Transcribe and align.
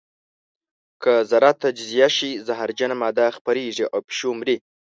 که 1.01 1.13
ذره 1.31 1.51
تجزیه 1.63 2.07
شي 2.17 2.31
زهرجنه 2.47 2.95
ماده 3.01 3.25
خپرېږي 3.37 3.85
او 3.93 3.99
پیشو 4.07 4.29
مري. 4.39 4.57